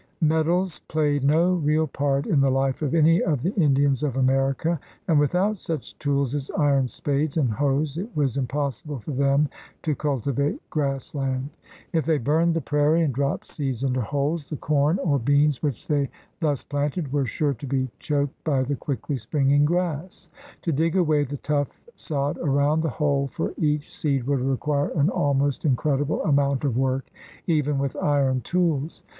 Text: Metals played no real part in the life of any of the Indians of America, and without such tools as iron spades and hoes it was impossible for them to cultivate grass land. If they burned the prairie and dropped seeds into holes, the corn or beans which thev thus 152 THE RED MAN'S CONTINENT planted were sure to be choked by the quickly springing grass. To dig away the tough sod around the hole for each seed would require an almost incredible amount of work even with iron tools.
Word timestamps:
Metals 0.19 0.79
played 0.87 1.23
no 1.23 1.53
real 1.53 1.85
part 1.85 2.25
in 2.25 2.41
the 2.41 2.49
life 2.49 2.81
of 2.81 2.95
any 2.95 3.21
of 3.21 3.43
the 3.43 3.53
Indians 3.53 4.01
of 4.01 4.17
America, 4.17 4.79
and 5.07 5.19
without 5.19 5.57
such 5.57 5.95
tools 5.99 6.33
as 6.33 6.49
iron 6.57 6.87
spades 6.87 7.37
and 7.37 7.51
hoes 7.51 7.99
it 7.99 8.09
was 8.17 8.35
impossible 8.35 8.97
for 8.97 9.11
them 9.11 9.47
to 9.83 9.93
cultivate 9.93 10.59
grass 10.71 11.13
land. 11.13 11.51
If 11.93 12.07
they 12.07 12.17
burned 12.17 12.55
the 12.55 12.61
prairie 12.61 13.03
and 13.03 13.13
dropped 13.13 13.45
seeds 13.45 13.83
into 13.83 14.01
holes, 14.01 14.49
the 14.49 14.55
corn 14.57 14.97
or 15.03 15.19
beans 15.19 15.61
which 15.61 15.85
thev 15.87 16.07
thus 16.39 16.65
152 16.67 16.67
THE 16.67 16.67
RED 16.67 16.67
MAN'S 16.67 16.67
CONTINENT 16.67 16.69
planted 16.71 17.13
were 17.13 17.25
sure 17.27 17.53
to 17.53 17.67
be 17.67 17.89
choked 17.99 18.43
by 18.43 18.63
the 18.63 18.75
quickly 18.75 19.17
springing 19.17 19.65
grass. 19.65 20.29
To 20.63 20.71
dig 20.71 20.95
away 20.97 21.25
the 21.25 21.37
tough 21.37 21.79
sod 21.95 22.39
around 22.39 22.81
the 22.81 22.89
hole 22.89 23.27
for 23.27 23.53
each 23.55 23.95
seed 23.95 24.23
would 24.23 24.39
require 24.41 24.89
an 24.95 25.11
almost 25.11 25.63
incredible 25.63 26.23
amount 26.23 26.63
of 26.63 26.75
work 26.75 27.07
even 27.45 27.77
with 27.77 27.95
iron 27.97 28.41
tools. 28.41 29.03